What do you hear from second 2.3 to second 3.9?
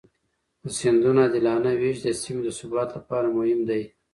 د ثبات لپاره مهم دی.